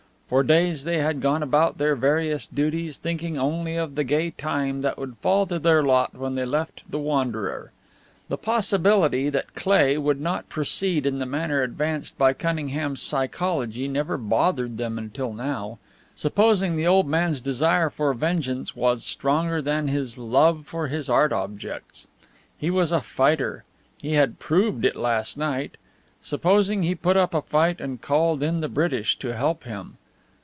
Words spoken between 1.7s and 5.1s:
their various duties thinking only of the gay time that